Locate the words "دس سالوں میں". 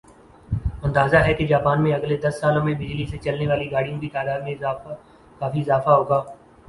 2.23-2.73